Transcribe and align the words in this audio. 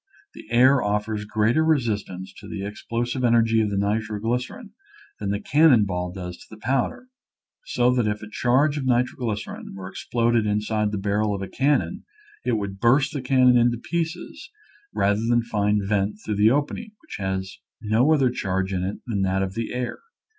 The 0.33 0.47
air 0.49 0.81
offers 0.81 1.25
greater 1.25 1.63
resistance 1.63 2.33
to 2.39 2.47
the 2.47 2.65
ex 2.65 2.81
plosive 2.91 3.23
energy 3.23 3.61
of 3.61 3.69
nitroglycerin 3.69 4.71
than 5.19 5.29
the 5.29 5.39
can 5.39 5.69
non 5.69 5.85
ball 5.85 6.11
does 6.11 6.39
to 6.47 6.57
powder, 6.57 7.05
so 7.67 7.91
that 7.93 8.07
if 8.07 8.23
a 8.23 8.27
charge 8.27 8.79
of 8.79 8.85
nitroglycerin 8.87 9.75
were 9.75 9.87
exploded 9.87 10.47
inside 10.47 10.85
of 10.85 10.91
the 10.91 10.97
barrel 10.97 11.35
of 11.35 11.43
a 11.43 11.47
cannon 11.47 12.03
it 12.43 12.53
would 12.53 12.79
burst 12.79 13.13
the 13.13 13.21
can 13.21 13.53
non 13.53 13.57
in 13.57 13.79
pieces 13.79 14.49
rather 14.91 15.21
than 15.29 15.43
find 15.43 15.83
vent 15.87 16.15
through 16.25 16.37
the 16.37 16.49
opening, 16.49 16.93
which 17.03 17.17
has 17.19 17.59
no 17.79 18.11
other 18.11 18.31
charge 18.31 18.73
in 18.73 18.83
it 18.83 18.97
than 19.05 19.21
that 19.21 19.43
of 19.43 19.53
the 19.53 19.71
air. 19.71 19.99